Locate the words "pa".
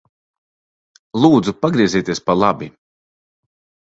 2.31-2.35